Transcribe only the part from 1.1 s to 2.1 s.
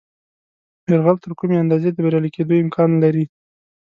تر کومې اندازې د